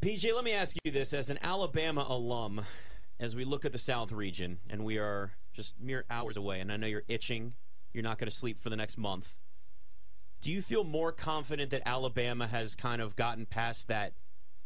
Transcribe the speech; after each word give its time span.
PJ, 0.00 0.32
let 0.32 0.44
me 0.44 0.52
ask 0.52 0.76
you 0.84 0.92
this: 0.92 1.12
as 1.12 1.28
an 1.28 1.40
Alabama 1.42 2.06
alum, 2.08 2.60
as 3.18 3.34
we 3.34 3.44
look 3.44 3.64
at 3.64 3.72
the 3.72 3.78
South 3.78 4.12
region, 4.12 4.58
and 4.70 4.84
we 4.84 4.96
are 4.96 5.32
just 5.52 5.80
mere 5.80 6.04
hours 6.08 6.36
away, 6.36 6.60
and 6.60 6.70
I 6.70 6.76
know 6.76 6.86
you're 6.86 7.02
itching, 7.08 7.54
you're 7.92 8.04
not 8.04 8.16
going 8.16 8.30
to 8.30 8.36
sleep 8.36 8.60
for 8.60 8.70
the 8.70 8.76
next 8.76 8.96
month. 8.96 9.34
Do 10.40 10.52
you 10.52 10.62
feel 10.62 10.84
more 10.84 11.10
confident 11.10 11.70
that 11.70 11.82
Alabama 11.84 12.46
has 12.46 12.76
kind 12.76 13.02
of 13.02 13.16
gotten 13.16 13.44
past 13.44 13.88
that 13.88 14.12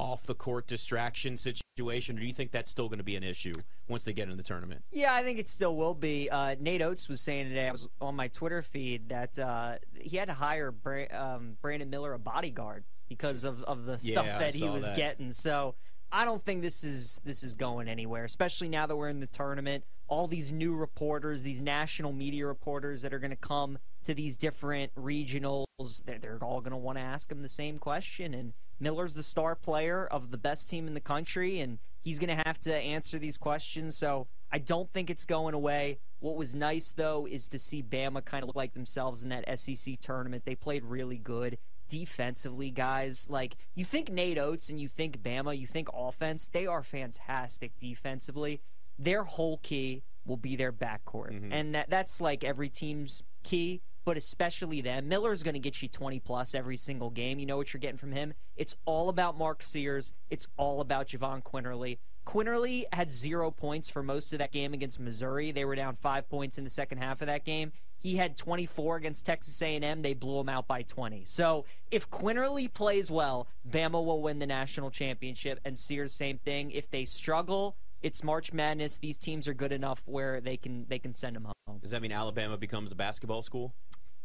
off 0.00 0.24
the 0.24 0.34
court 0.34 0.66
distraction 0.66 1.36
situation, 1.36 2.16
or 2.16 2.20
do 2.22 2.26
you 2.26 2.32
think 2.32 2.50
that's 2.50 2.68
still 2.68 2.88
going 2.88 2.98
to 2.98 3.04
be 3.04 3.14
an 3.14 3.22
issue 3.22 3.54
once 3.86 4.02
they 4.02 4.12
get 4.12 4.28
in 4.28 4.36
the 4.36 4.42
tournament? 4.42 4.82
Yeah, 4.90 5.14
I 5.14 5.22
think 5.22 5.38
it 5.38 5.48
still 5.48 5.76
will 5.76 5.94
be. 5.94 6.28
Uh, 6.28 6.56
Nate 6.58 6.82
Oats 6.82 7.08
was 7.08 7.20
saying 7.20 7.50
today, 7.50 7.68
I 7.68 7.70
was 7.72 7.88
on 8.00 8.16
my 8.16 8.26
Twitter 8.26 8.62
feed, 8.62 9.10
that 9.10 9.38
uh, 9.38 9.76
he 10.00 10.16
had 10.16 10.26
to 10.26 10.34
hire 10.34 10.72
Bra- 10.72 11.04
um, 11.12 11.56
Brandon 11.62 11.88
Miller 11.88 12.14
a 12.14 12.18
bodyguard 12.18 12.82
because 13.10 13.44
of, 13.44 13.62
of 13.64 13.84
the 13.84 13.98
stuff 13.98 14.24
Yeah, 14.24 14.38
that 14.38 14.54
he 14.54 14.66
was 14.70 14.84
that. 14.84 14.96
getting. 14.96 15.32
So 15.32 15.74
I 16.12 16.24
don't 16.24 16.42
think 16.42 16.62
this 16.62 16.82
is 16.82 17.20
this 17.24 17.42
is 17.42 17.54
going 17.54 17.88
anywhere, 17.88 18.24
especially 18.24 18.70
now 18.70 18.86
that 18.86 18.96
we're 18.96 19.10
in 19.10 19.20
the 19.20 19.26
tournament. 19.26 19.84
All 20.08 20.26
these 20.26 20.50
new 20.50 20.74
reporters, 20.74 21.42
these 21.42 21.60
national 21.60 22.12
media 22.12 22.46
reporters 22.46 23.02
that 23.02 23.12
are 23.12 23.18
going 23.18 23.30
to 23.30 23.36
come 23.36 23.78
to 24.04 24.14
these 24.14 24.36
different 24.36 24.92
regionals, 24.96 25.66
they're, 26.04 26.18
they're 26.18 26.38
all 26.42 26.60
going 26.60 26.72
to 26.72 26.76
want 26.78 26.98
to 26.98 27.02
ask 27.02 27.30
him 27.30 27.42
the 27.42 27.48
same 27.48 27.78
question. 27.78 28.34
And 28.34 28.54
Miller's 28.80 29.14
the 29.14 29.22
star 29.22 29.54
player 29.54 30.06
of 30.06 30.30
the 30.32 30.38
best 30.38 30.68
team 30.68 30.88
in 30.88 30.94
the 30.94 31.00
country, 31.00 31.60
and 31.60 31.78
he's 32.02 32.18
going 32.18 32.36
to 32.36 32.42
have 32.44 32.58
to 32.60 32.74
answer 32.74 33.18
these 33.20 33.36
questions. 33.36 33.96
So 33.96 34.26
I 34.50 34.58
don't 34.58 34.92
think 34.92 35.10
it's 35.10 35.24
going 35.24 35.54
away. 35.54 35.98
What 36.18 36.34
was 36.36 36.56
nice, 36.56 36.90
though, 36.90 37.28
is 37.30 37.46
to 37.48 37.58
see 37.58 37.80
Bama 37.80 38.24
kind 38.24 38.42
of 38.42 38.48
look 38.48 38.56
like 38.56 38.74
themselves 38.74 39.22
in 39.22 39.28
that 39.28 39.44
SEC 39.60 40.00
tournament. 40.00 40.44
They 40.44 40.56
played 40.56 40.84
really 40.84 41.18
good 41.18 41.56
defensively, 41.90 42.70
guys. 42.70 43.26
Like, 43.28 43.56
you 43.74 43.84
think 43.84 44.10
Nate 44.10 44.38
Oats 44.38 44.68
and 44.68 44.80
you 44.80 44.88
think 44.88 45.22
Bama, 45.22 45.56
you 45.58 45.66
think 45.66 45.88
offense, 45.92 46.48
they 46.48 46.66
are 46.66 46.82
fantastic 46.82 47.76
defensively. 47.78 48.60
Their 48.98 49.24
whole 49.24 49.58
key 49.58 50.02
will 50.24 50.36
be 50.36 50.56
their 50.56 50.72
backcourt. 50.72 51.32
Mm-hmm. 51.32 51.52
And 51.52 51.74
that 51.74 51.90
that's 51.90 52.20
like 52.20 52.44
every 52.44 52.68
team's 52.68 53.22
key, 53.42 53.80
but 54.04 54.16
especially 54.16 54.80
them. 54.80 55.08
Miller's 55.08 55.42
going 55.42 55.54
to 55.54 55.60
get 55.60 55.82
you 55.82 55.88
20 55.88 56.20
plus 56.20 56.54
every 56.54 56.76
single 56.76 57.10
game. 57.10 57.38
You 57.38 57.46
know 57.46 57.56
what 57.56 57.72
you're 57.72 57.80
getting 57.80 57.98
from 57.98 58.12
him? 58.12 58.34
It's 58.56 58.76
all 58.84 59.08
about 59.08 59.38
Mark 59.38 59.62
Sears. 59.62 60.12
It's 60.28 60.46
all 60.56 60.80
about 60.80 61.08
Jahvon 61.08 61.42
Quinerly. 61.42 61.98
Quinerly 62.26 62.84
had 62.92 63.10
zero 63.10 63.50
points 63.50 63.88
for 63.88 64.02
most 64.02 64.32
of 64.32 64.38
that 64.38 64.52
game 64.52 64.72
against 64.72 65.00
Missouri. 65.00 65.52
They 65.52 65.64
were 65.64 65.74
down 65.74 65.96
five 65.96 66.28
points 66.28 66.58
in 66.58 66.64
the 66.64 66.70
second 66.70 66.98
half 66.98 67.20
of 67.20 67.26
that 67.26 67.44
game. 67.44 67.72
He 67.98 68.16
had 68.16 68.38
24 68.38 68.96
against 68.96 69.26
Texas 69.26 69.60
A&M. 69.60 70.02
They 70.02 70.14
blew 70.14 70.40
him 70.40 70.48
out 70.48 70.66
by 70.66 70.82
20. 70.82 71.24
So 71.26 71.64
if 71.90 72.10
Quinerly 72.10 72.72
plays 72.72 73.10
well, 73.10 73.48
Bama 73.68 74.04
will 74.04 74.22
win 74.22 74.38
the 74.38 74.46
national 74.46 74.90
championship. 74.90 75.60
And 75.64 75.78
Sears, 75.78 76.14
same 76.14 76.38
thing. 76.38 76.70
If 76.70 76.90
they 76.90 77.04
struggle, 77.04 77.76
it's 78.02 78.24
March 78.24 78.52
Madness. 78.52 78.96
These 78.96 79.18
teams 79.18 79.46
are 79.46 79.54
good 79.54 79.72
enough 79.72 80.02
where 80.06 80.40
they 80.40 80.56
can 80.56 80.86
they 80.88 80.98
can 80.98 81.14
send 81.14 81.36
them 81.36 81.48
home. 81.66 81.78
Does 81.80 81.90
that 81.90 82.00
mean 82.00 82.12
Alabama 82.12 82.56
becomes 82.56 82.92
a 82.92 82.94
basketball 82.94 83.42
school? 83.42 83.74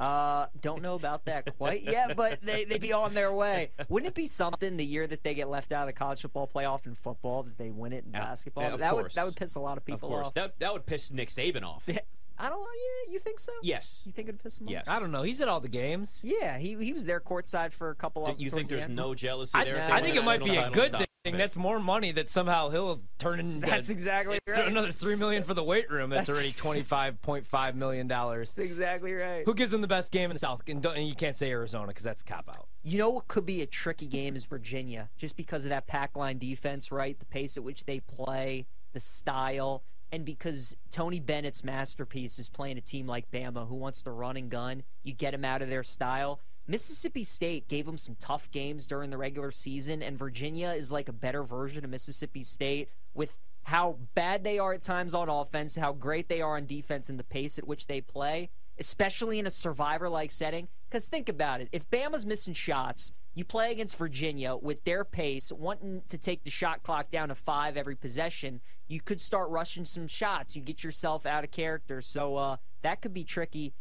Uh, 0.00 0.46
don't 0.60 0.80
know 0.82 0.94
about 0.94 1.24
that 1.24 1.56
quite 1.56 1.82
yet, 1.82 2.16
but 2.16 2.40
they, 2.42 2.64
they'd 2.64 2.80
be 2.80 2.92
on 2.92 3.14
their 3.14 3.32
way. 3.32 3.70
Wouldn't 3.88 4.08
it 4.08 4.14
be 4.14 4.26
something 4.26 4.76
the 4.76 4.84
year 4.84 5.06
that 5.06 5.24
they 5.24 5.34
get 5.34 5.48
left 5.48 5.72
out 5.72 5.82
of 5.82 5.86
the 5.88 5.92
college 5.98 6.20
football 6.22 6.46
playoff 6.46 6.86
in 6.86 6.94
football 6.94 7.42
that 7.42 7.58
they 7.58 7.70
win 7.70 7.92
it 7.92 8.04
in 8.04 8.12
Yeah. 8.12 8.20
basketball? 8.20 8.62
Yeah, 8.64 8.74
of 8.74 8.78
that 8.80 8.94
would 8.94 9.02
course. 9.02 9.14
that 9.16 9.24
would 9.24 9.36
piss 9.36 9.54
a 9.56 9.60
lot 9.60 9.72
of 9.72 9.78
Of 9.78 9.86
people 9.86 10.08
course, 10.08 10.28
off. 10.28 10.34
that 10.34 10.58
that 10.60 10.72
would 10.72 10.86
piss 10.86 11.10
Nick 11.12 11.28
Saban 11.28 11.64
off. 11.64 11.88
I 12.40 12.48
don't 12.48 12.60
know. 12.60 12.66
Yeah, 13.06 13.12
you 13.14 13.18
think 13.18 13.40
so? 13.40 13.50
Yes. 13.64 14.04
You 14.06 14.12
think 14.12 14.28
it'd 14.28 14.40
piss 14.40 14.60
him 14.60 14.68
Yes. 14.68 14.86
off? 14.86 14.96
I 14.96 15.00
don't 15.00 15.10
know. 15.10 15.22
He's 15.22 15.40
at 15.40 15.48
all 15.48 15.58
the 15.58 15.68
games. 15.68 16.20
Yeah, 16.24 16.56
he 16.58 16.76
he 16.76 16.92
was 16.92 17.04
there 17.04 17.18
courtside 17.20 17.72
for 17.72 17.90
a 17.90 17.96
couple 17.96 18.24
of. 18.26 18.40
you 18.40 18.48
think 18.50 18.68
the 18.68 18.76
there's 18.76 18.84
end. 18.86 18.94
no 18.94 19.12
jealousy 19.16 19.58
there? 19.64 19.74
if 19.74 19.86
they 19.88 19.92
I 19.92 20.00
think 20.00 20.14
it 20.14 20.22
might 20.22 20.44
be 20.44 20.54
a 20.56 20.70
good 20.70 20.90
Stop 20.90 21.07
thing. 21.32 21.38
That's 21.38 21.56
more 21.56 21.80
money 21.80 22.12
that 22.12 22.28
somehow 22.28 22.70
he'll 22.70 23.00
turn 23.18 23.40
into 23.40 23.66
That's 23.66 23.90
exactly 23.90 24.38
right. 24.46 24.66
another 24.68 24.92
three 24.92 25.16
million 25.16 25.42
for 25.42 25.54
the 25.54 25.64
weight 25.64 25.90
room. 25.90 26.10
That's, 26.10 26.26
That's 26.26 26.38
already 26.38 26.52
twenty 26.56 26.82
five 26.82 27.20
point 27.22 27.46
five 27.46 27.76
million 27.76 28.08
dollars. 28.08 28.52
That's 28.52 28.70
exactly 28.70 29.12
right. 29.12 29.44
Who 29.44 29.54
gives 29.54 29.70
them 29.70 29.80
the 29.80 29.88
best 29.88 30.12
game 30.12 30.30
in 30.30 30.34
the 30.34 30.38
South? 30.38 30.62
And, 30.66 30.82
don't, 30.82 30.96
and 30.96 31.08
you 31.08 31.14
can't 31.14 31.36
say 31.36 31.50
Arizona 31.50 31.88
because 31.88 32.04
that's 32.04 32.22
a 32.22 32.24
cop 32.24 32.48
out. 32.48 32.66
You 32.82 32.98
know 32.98 33.10
what 33.10 33.28
could 33.28 33.46
be 33.46 33.62
a 33.62 33.66
tricky 33.66 34.06
game 34.06 34.36
is 34.36 34.44
Virginia, 34.44 35.10
just 35.16 35.36
because 35.36 35.64
of 35.64 35.70
that 35.70 35.86
pack 35.86 36.16
line 36.16 36.38
defense, 36.38 36.90
right? 36.92 37.18
The 37.18 37.26
pace 37.26 37.56
at 37.56 37.64
which 37.64 37.84
they 37.84 38.00
play, 38.00 38.66
the 38.92 39.00
style, 39.00 39.82
and 40.10 40.24
because 40.24 40.76
Tony 40.90 41.20
Bennett's 41.20 41.62
masterpiece 41.62 42.38
is 42.38 42.48
playing 42.48 42.78
a 42.78 42.80
team 42.80 43.06
like 43.06 43.30
Bama 43.30 43.68
who 43.68 43.74
wants 43.74 44.02
to 44.02 44.10
run 44.10 44.36
and 44.36 44.50
gun. 44.50 44.82
You 45.02 45.12
get 45.12 45.34
him 45.34 45.44
out 45.44 45.62
of 45.62 45.68
their 45.68 45.82
style. 45.82 46.40
Mississippi 46.70 47.24
State 47.24 47.66
gave 47.66 47.86
them 47.86 47.96
some 47.96 48.14
tough 48.20 48.50
games 48.50 48.86
during 48.86 49.08
the 49.08 49.16
regular 49.16 49.50
season, 49.50 50.02
and 50.02 50.18
Virginia 50.18 50.68
is 50.68 50.92
like 50.92 51.08
a 51.08 51.14
better 51.14 51.42
version 51.42 51.82
of 51.82 51.90
Mississippi 51.90 52.42
State 52.42 52.90
with 53.14 53.34
how 53.62 53.96
bad 54.14 54.44
they 54.44 54.58
are 54.58 54.74
at 54.74 54.82
times 54.82 55.14
on 55.14 55.30
offense, 55.30 55.76
how 55.76 55.92
great 55.92 56.28
they 56.28 56.42
are 56.42 56.56
on 56.56 56.66
defense, 56.66 57.08
and 57.08 57.18
the 57.18 57.24
pace 57.24 57.58
at 57.58 57.66
which 57.66 57.86
they 57.86 58.02
play, 58.02 58.50
especially 58.78 59.38
in 59.38 59.46
a 59.46 59.50
survivor 59.50 60.10
like 60.10 60.30
setting. 60.30 60.68
Because 60.88 61.06
think 61.06 61.30
about 61.30 61.62
it 61.62 61.68
if 61.72 61.88
Bama's 61.90 62.26
missing 62.26 62.54
shots, 62.54 63.12
you 63.34 63.44
play 63.44 63.72
against 63.72 63.96
Virginia 63.96 64.54
with 64.54 64.84
their 64.84 65.04
pace, 65.04 65.50
wanting 65.50 66.02
to 66.08 66.18
take 66.18 66.44
the 66.44 66.50
shot 66.50 66.82
clock 66.82 67.08
down 67.08 67.28
to 67.28 67.34
five 67.34 67.78
every 67.78 67.94
possession, 67.94 68.60
you 68.88 69.00
could 69.00 69.20
start 69.20 69.48
rushing 69.48 69.84
some 69.84 70.06
shots. 70.06 70.56
You 70.56 70.62
get 70.62 70.82
yourself 70.82 71.24
out 71.24 71.44
of 71.44 71.50
character. 71.50 72.02
So 72.02 72.36
uh, 72.36 72.56
that 72.82 73.00
could 73.00 73.14
be 73.14 73.24
tricky. 73.24 73.74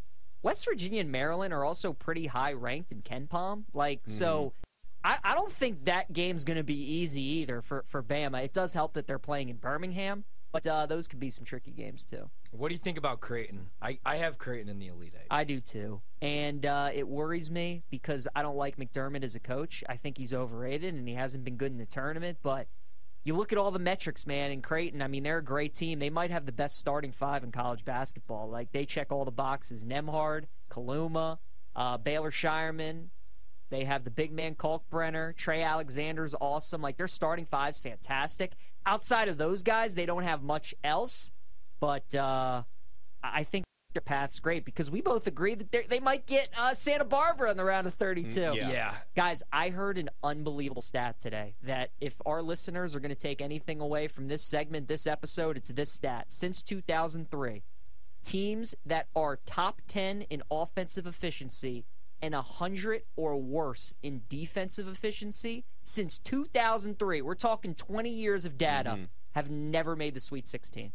West 0.48 0.64
Virginia 0.64 1.02
and 1.02 1.12
Maryland 1.12 1.54
are 1.54 1.66
also 1.66 1.92
pretty 1.92 2.26
high 2.26 2.54
ranked 2.54 2.94
in 2.94 3.02
KenPom. 3.02 3.66
Like, 3.74 4.00
so 4.06 4.54
I, 5.04 5.18
I 5.22 5.36
don't 5.36 5.52
think 5.52 5.84
that 5.86 6.14
game's 6.14 6.46
going 6.46 6.56
to 6.56 6.64
be 6.64 6.80
easy 7.00 7.22
either 7.22 7.62
for, 7.62 7.84
for 7.86 8.02
Bama. 8.02 8.46
It 8.46 8.54
does 8.54 8.74
help 8.74 8.94
that 8.94 9.08
they're 9.08 9.20
playing 9.20 9.50
in 9.50 9.58
Birmingham, 9.58 10.24
but 10.54 10.66
uh, 10.66 10.86
those 10.86 11.06
could 11.10 11.20
be 11.20 11.30
some 11.30 11.44
tricky 11.44 11.72
games 11.72 12.06
too. 12.06 12.30
What 12.52 12.70
do 12.70 12.76
you 12.76 12.80
think 12.80 12.98
about 12.98 13.20
Creighton? 13.20 13.72
I, 13.82 14.00
I 14.06 14.16
have 14.18 14.38
Creighton 14.38 14.70
in 14.70 14.80
the 14.80 14.88
Elite 14.88 15.16
Eight. 15.20 15.28
I 15.30 15.44
do 15.44 15.60
too. 15.60 16.00
And 16.22 16.66
uh, 16.66 16.92
it 16.94 17.06
worries 17.06 17.52
me 17.52 17.84
because 17.90 18.26
I 18.34 18.42
don't 18.42 18.56
like 18.56 18.78
McDermott 18.78 19.26
as 19.26 19.36
a 19.36 19.42
coach. 19.42 19.84
I 19.90 19.98
think 19.98 20.18
he's 20.18 20.34
overrated 20.34 20.94
and 20.94 21.10
he 21.10 21.16
hasn't 21.16 21.44
been 21.44 21.58
good 21.58 21.74
in 21.74 21.78
the 21.78 21.86
tournament. 21.86 22.38
But 22.42 22.68
you 23.28 23.36
look 23.36 23.52
at 23.52 23.58
all 23.58 23.72
the 23.72 23.80
metrics, 23.80 24.26
man, 24.26 24.52
in 24.52 24.62
Creighton, 24.62 25.02
I 25.02 25.08
mean, 25.08 25.24
they're 25.24 25.40
a 25.40 25.44
great 25.44 25.74
team. 25.74 26.00
They 26.00 26.10
might 26.10 26.32
have 26.32 26.46
the 26.46 26.54
best 26.54 26.80
starting 26.80 27.12
five 27.12 27.44
in 27.44 27.52
college 27.52 27.84
basketball. 27.84 28.50
Like, 28.50 28.72
they 28.72 28.86
check 28.86 29.12
all 29.12 29.26
the 29.26 29.32
boxes 29.32 29.84
Nembhard, 29.84 30.46
Kaluma, 30.72 31.38
uh, 31.76 31.98
Baylor 31.98 32.32
Scheierman. 32.32 33.08
They 33.70 33.84
have 33.84 34.06
the 34.06 34.12
big 34.12 34.32
man 34.32 34.56
Kalkbrenner. 34.56 35.36
Trey 35.36 35.62
Alexander's 35.62 36.36
awesome. 36.40 36.82
Like, 36.82 36.96
their 36.96 37.08
starting 37.08 37.46
five's 37.46 37.78
fantastic. 37.78 38.54
Outside 38.86 39.28
of 39.28 39.38
those 39.38 39.62
guys, 39.62 39.94
they 39.94 40.06
don't 40.06 40.24
have 40.24 40.42
much 40.42 40.74
else. 40.82 41.32
But 41.82 42.16
uh, 42.16 42.64
I 43.22 43.44
think 43.44 43.66
path's 44.06 44.40
great 44.40 44.66
because 44.66 44.90
we 44.92 45.02
both 45.02 45.28
agree 45.28 45.56
that 45.56 45.72
they're- 45.72 46.02
might 46.02 46.26
get 46.26 46.50
uh, 46.58 46.74
Santa 46.74 47.06
Barbara 47.06 47.52
in 47.52 47.58
the 47.58 47.64
round 47.64 47.88
of 47.88 47.96
32. 47.96 48.40
Mm, 48.40 48.56
yeah. 48.56 48.72
yeah. 48.72 48.96
Guys, 49.16 49.44
I 49.52 49.70
heard 49.70 49.98
an 49.98 50.10
unbelievable 50.24 50.82
stat 50.82 51.20
today 51.20 51.56
that 51.64 51.92
if 52.00 52.16
our 52.26 52.42
listeners 52.42 52.96
are 52.96 53.00
going 53.00 53.10
to 53.10 53.16
take 53.16 53.42
anything 53.42 53.82
away 53.82 54.08
from 54.08 54.28
this 54.28 54.44
segment, 54.44 54.88
this 54.88 55.08
episode, 55.08 55.58
it's 55.58 55.70
this 55.72 55.92
stat. 55.92 56.26
Since 56.30 56.62
2003, 56.64 57.64
teams 58.24 58.76
that 58.86 59.08
are 59.16 59.40
top 59.46 59.82
10 59.88 60.24
in 60.24 60.44
offensive 60.52 61.08
efficiency 61.08 61.86
and 62.22 62.34
100 62.34 63.04
or 63.16 63.36
worse 63.38 63.94
in 64.04 64.22
defensive 64.30 64.88
efficiency 64.88 65.66
since 65.84 66.18
2003, 66.20 67.22
we're 67.22 67.36
talking 67.36 67.74
20 67.76 68.10
years 68.10 68.46
of 68.46 68.58
data, 68.58 68.92
have 69.34 69.50
never 69.52 69.96
made 69.96 70.14
the 70.16 70.20
Sweet 70.20 70.48
16. 70.48 70.92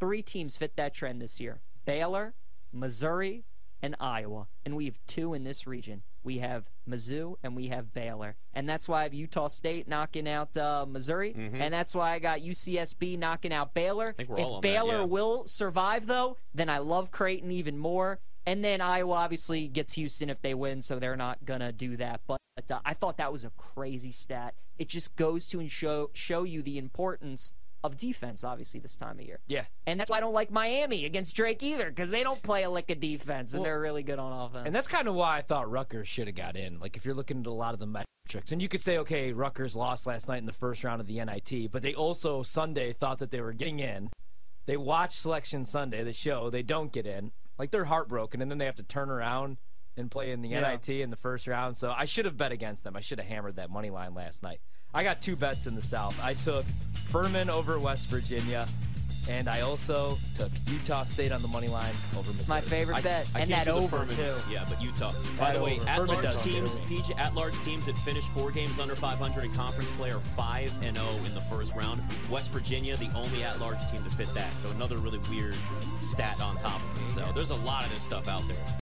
Three 0.00 0.22
teams 0.22 0.56
fit 0.56 0.76
that 0.76 0.94
trend 0.94 1.20
this 1.20 1.40
year 1.40 1.60
Baylor, 1.84 2.34
Missouri, 2.72 3.44
and 3.82 3.96
Iowa. 3.98 4.46
And 4.64 4.76
we 4.76 4.84
have 4.86 4.98
two 5.06 5.34
in 5.34 5.44
this 5.44 5.66
region. 5.66 6.02
We 6.22 6.38
have 6.38 6.70
Mizzou 6.88 7.34
and 7.42 7.56
we 7.56 7.68
have 7.68 7.92
Baylor. 7.92 8.36
And 8.54 8.68
that's 8.68 8.88
why 8.88 9.00
I 9.00 9.02
have 9.04 9.14
Utah 9.14 9.48
State 9.48 9.88
knocking 9.88 10.28
out 10.28 10.56
uh, 10.56 10.86
Missouri. 10.88 11.34
And 11.60 11.74
that's 11.74 11.94
why 11.94 12.12
I 12.12 12.18
got 12.20 12.40
UCSB 12.40 13.18
knocking 13.18 13.52
out 13.52 13.74
Baylor. 13.74 14.14
if 14.18 14.30
all 14.30 14.54
on 14.56 14.60
that, 14.60 14.62
Baylor 14.62 14.98
yeah. 14.98 15.04
will 15.04 15.46
survive, 15.46 16.06
though, 16.06 16.36
then 16.54 16.68
I 16.70 16.78
love 16.78 17.10
Creighton 17.10 17.50
even 17.50 17.76
more. 17.76 18.20
And 18.46 18.64
then 18.64 18.80
Iowa 18.80 19.14
obviously 19.14 19.68
gets 19.68 19.92
Houston 19.94 20.30
if 20.30 20.40
they 20.42 20.54
win, 20.54 20.82
so 20.82 20.98
they're 20.98 21.16
not 21.16 21.44
going 21.44 21.60
to 21.60 21.72
do 21.72 21.96
that. 21.96 22.20
But 22.26 22.38
uh, 22.70 22.80
I 22.84 22.94
thought 22.94 23.16
that 23.18 23.32
was 23.32 23.44
a 23.44 23.50
crazy 23.50 24.10
stat. 24.12 24.54
It 24.78 24.88
just 24.88 25.14
goes 25.16 25.46
to 25.48 25.60
and 25.60 25.70
show, 25.70 26.10
show 26.12 26.44
you 26.44 26.62
the 26.62 26.78
importance 26.78 27.52
of 27.84 27.96
defense, 27.96 28.44
obviously, 28.44 28.80
this 28.80 28.96
time 28.96 29.18
of 29.18 29.24
year. 29.24 29.40
Yeah. 29.46 29.64
And 29.86 29.98
that's 29.98 30.08
why 30.10 30.18
I 30.18 30.20
don't 30.20 30.32
like 30.32 30.50
Miami 30.50 31.04
against 31.04 31.34
Drake 31.34 31.62
either, 31.62 31.90
because 31.90 32.10
they 32.10 32.22
don't 32.22 32.42
play 32.42 32.62
a 32.62 32.70
lick 32.70 32.90
of 32.90 33.00
defense, 33.00 33.52
and 33.52 33.60
Well, 33.60 33.70
they're 33.70 33.80
really 33.80 34.02
good 34.02 34.18
on 34.18 34.32
offense. 34.46 34.66
And 34.66 34.74
that's 34.74 34.88
kind 34.88 35.08
of 35.08 35.14
why 35.14 35.38
I 35.38 35.40
thought 35.42 35.70
Rutgers 35.70 36.08
should 36.08 36.26
have 36.28 36.36
got 36.36 36.56
in. 36.56 36.78
Like, 36.78 36.96
if 36.96 37.04
you're 37.04 37.14
looking 37.14 37.40
at 37.40 37.46
a 37.46 37.52
lot 37.52 37.74
of 37.74 37.80
the 37.80 37.86
metrics, 37.86 38.52
and 38.52 38.62
you 38.62 38.68
could 38.68 38.80
say, 38.80 38.98
okay, 38.98 39.32
Rutgers 39.32 39.74
lost 39.76 40.06
last 40.06 40.28
night 40.28 40.38
in 40.38 40.46
the 40.46 40.52
first 40.52 40.84
round 40.84 41.00
of 41.00 41.06
the 41.06 41.22
NIT, 41.24 41.70
but 41.70 41.82
they 41.82 41.94
also 41.94 42.42
Sunday 42.42 42.92
thought 42.92 43.18
that 43.18 43.30
they 43.30 43.40
were 43.40 43.52
getting 43.52 43.80
in. 43.80 44.10
They 44.66 44.76
watch 44.76 45.18
Selection 45.18 45.64
Sunday, 45.64 46.04
the 46.04 46.12
show, 46.12 46.48
they 46.48 46.62
don't 46.62 46.92
get 46.92 47.06
in. 47.06 47.32
Like, 47.58 47.70
they're 47.70 47.84
heartbroken, 47.84 48.40
and 48.40 48.50
then 48.50 48.58
they 48.58 48.64
have 48.64 48.76
to 48.76 48.82
turn 48.84 49.10
around 49.10 49.58
and 49.96 50.10
play 50.10 50.30
in 50.30 50.40
the 50.40 50.48
Yeah. 50.50 50.60
NIT 50.60 51.02
in 51.02 51.10
the 51.10 51.16
first 51.16 51.46
round. 51.46 51.76
So 51.76 51.90
I 51.90 52.06
should 52.06 52.24
have 52.24 52.36
bet 52.36 52.52
against 52.52 52.84
them. 52.84 52.96
I 52.96 53.00
should 53.00 53.18
have 53.18 53.28
hammered 53.28 53.56
that 53.56 53.68
money 53.68 53.90
line 53.90 54.14
last 54.14 54.42
night. 54.42 54.60
I 54.94 55.02
got 55.02 55.22
two 55.22 55.36
bets 55.36 55.66
in 55.66 55.74
the 55.74 55.82
South. 55.82 56.18
I 56.22 56.34
took 56.34 56.64
Furman 57.10 57.48
over 57.48 57.78
West 57.78 58.10
Virginia, 58.10 58.66
and 59.28 59.48
I 59.48 59.62
also 59.62 60.18
took 60.34 60.50
Utah 60.68 61.04
State 61.04 61.32
on 61.32 61.40
the 61.40 61.48
money 61.48 61.68
line 61.68 61.94
over 62.16 62.30
It's 62.30 62.48
my 62.48 62.60
favorite 62.60 62.98
I, 62.98 63.00
bet, 63.00 63.30
I 63.34 63.40
and 63.40 63.50
can't 63.50 63.64
that 63.66 63.72
over 63.72 63.98
Furman, 63.98 64.16
too. 64.16 64.34
Yeah, 64.50 64.66
but 64.68 64.82
Utah. 64.82 65.12
By 65.38 65.52
That 65.52 65.58
the 65.58 65.64
way, 65.64 65.80
at 65.86 66.06
large 66.06 66.36
teams, 66.42 66.76
too. 66.76 66.84
PJ, 66.84 67.18
at 67.18 67.34
large 67.34 67.58
teams 67.64 67.86
that 67.86 67.96
finish 67.98 68.24
four 68.24 68.50
games 68.50 68.78
under 68.78 68.94
500 68.94 69.44
in 69.44 69.52
conference 69.54 69.90
play 69.92 70.10
are 70.10 70.20
five 70.20 70.70
and 70.82 70.96
0 70.96 71.08
in 71.24 71.34
the 71.34 71.40
first 71.42 71.74
round. 71.74 72.02
West 72.30 72.50
Virginia, 72.50 72.94
the 72.96 73.10
only 73.14 73.44
at 73.44 73.60
large 73.60 73.78
team 73.90 74.02
to 74.04 74.10
fit 74.10 74.32
that. 74.34 74.50
So 74.60 74.68
another 74.70 74.98
really 74.98 75.20
weird 75.30 75.56
stat 76.02 76.40
on 76.42 76.56
top 76.58 76.82
of 76.82 77.02
it. 77.02 77.10
So 77.10 77.24
there's 77.34 77.50
a 77.50 77.56
lot 77.56 77.86
of 77.86 77.92
this 77.92 78.02
stuff 78.02 78.28
out 78.28 78.46
there. 78.46 78.62